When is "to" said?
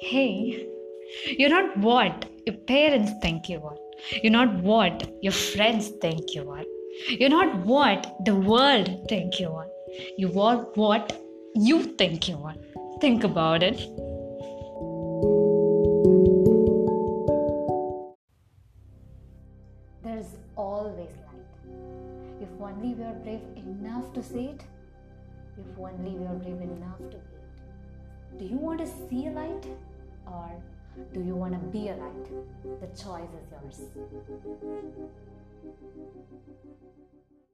24.12-24.22, 28.80-28.86, 31.54-31.58